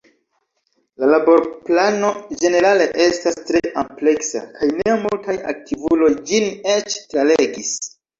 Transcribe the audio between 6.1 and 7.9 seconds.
ĝin eĉ tralegis.